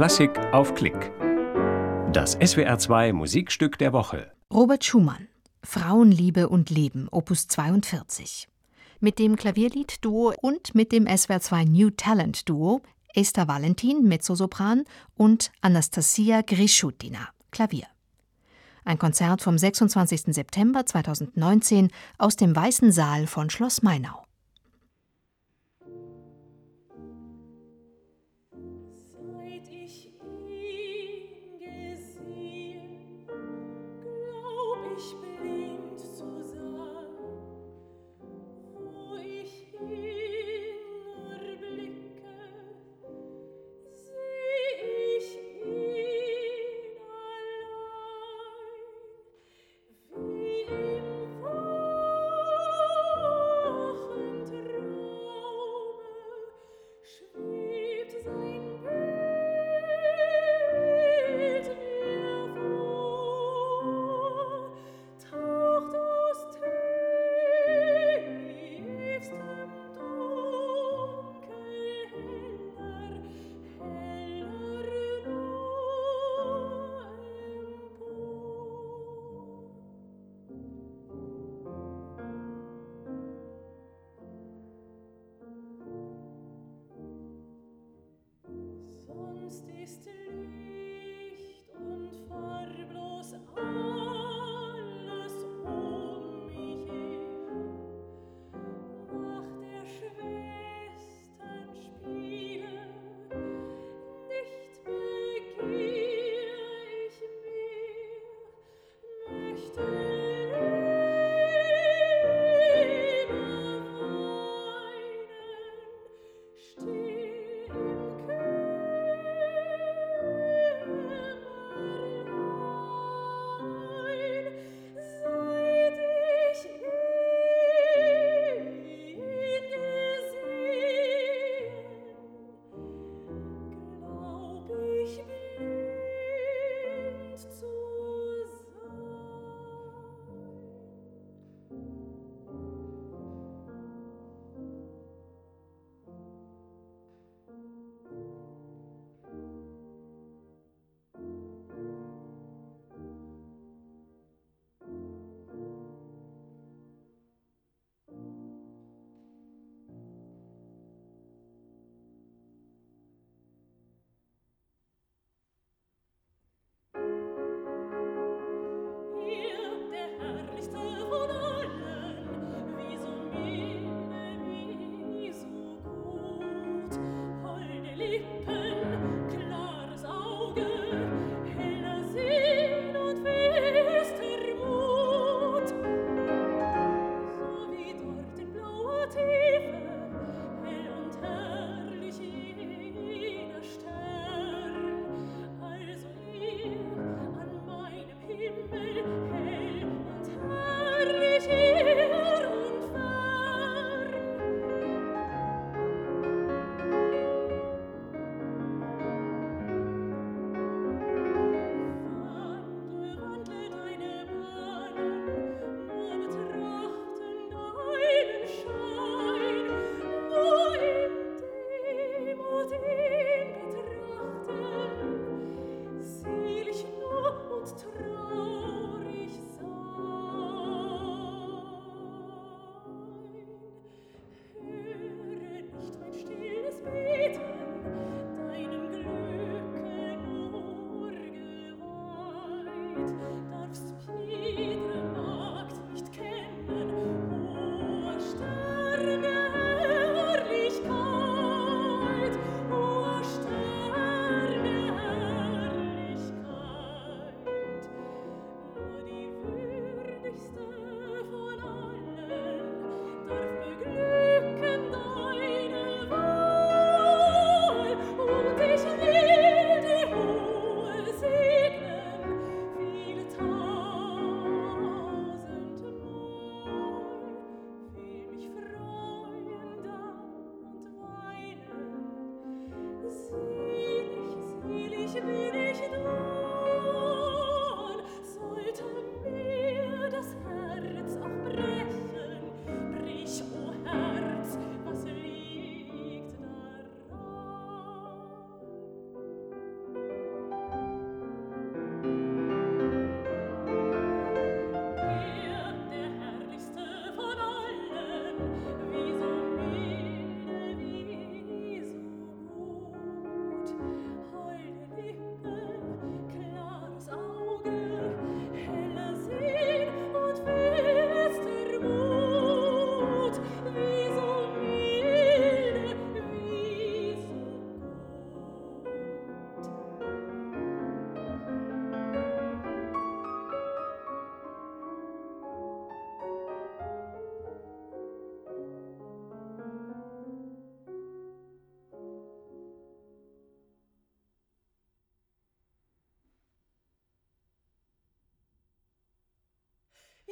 [0.00, 1.12] Klassik auf Klick.
[2.10, 4.32] Das SWR2 Musikstück der Woche.
[4.50, 5.28] Robert Schumann.
[5.62, 8.48] Frauenliebe und Leben, Opus 42.
[9.00, 12.80] Mit dem Klavierlied-Duo und mit dem SWR2 New Talent Duo
[13.14, 14.84] Esther Valentin, Mezzosopran
[15.18, 17.86] und Anastasia Grischutina, Klavier.
[18.86, 20.34] Ein Konzert vom 26.
[20.34, 24.24] September 2019 aus dem Weißen Saal von Schloss Mainau.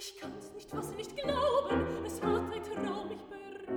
[0.00, 3.68] Ich kann's nicht fassen, nicht glauben, es hat ein Traum mich berührt.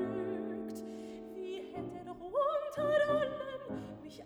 [1.34, 4.24] Wie hätte er doch unter allem mich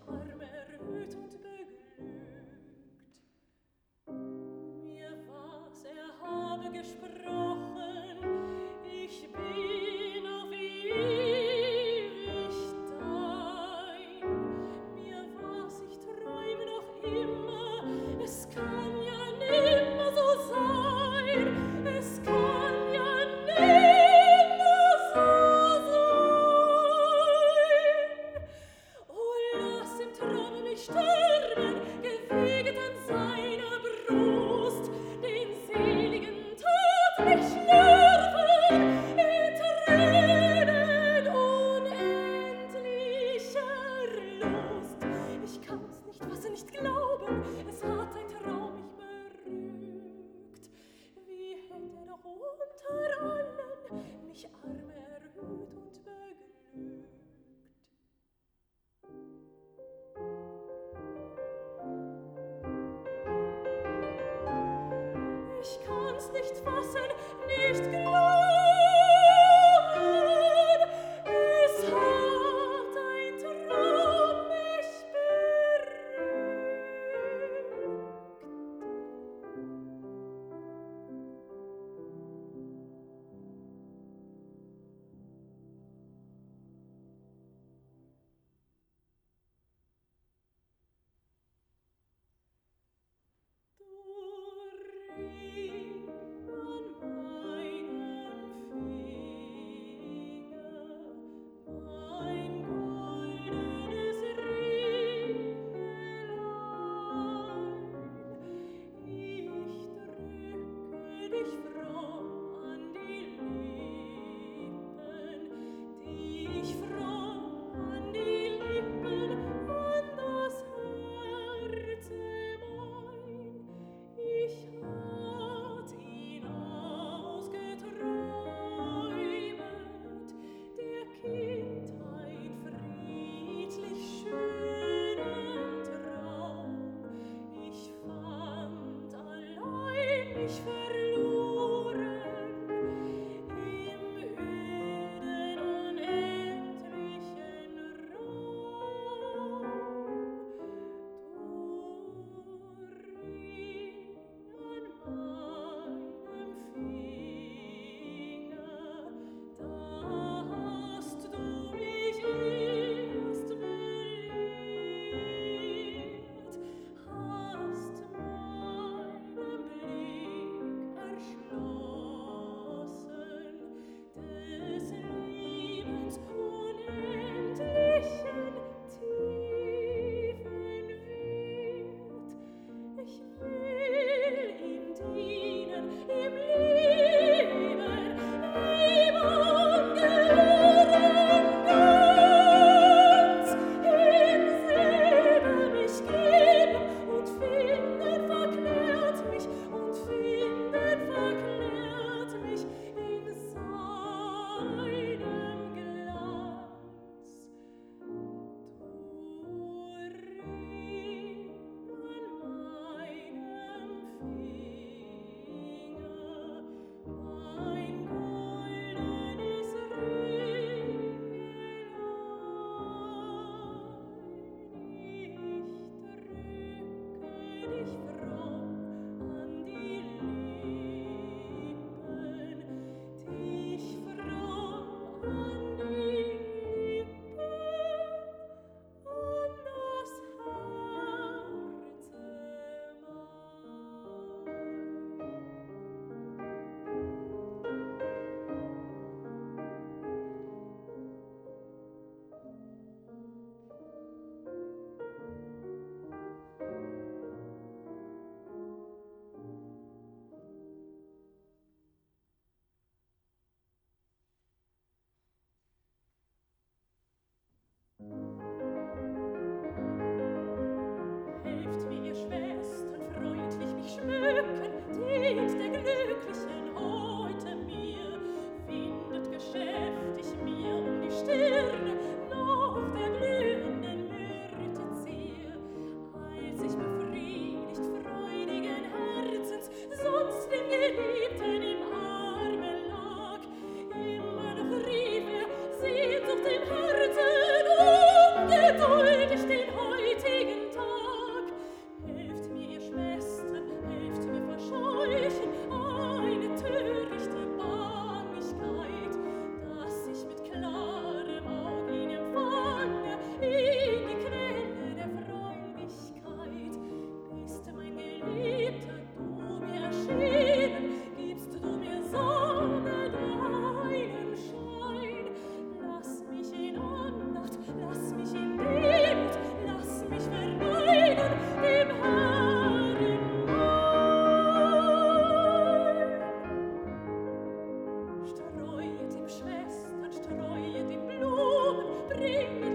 [342.17, 342.74] Bring me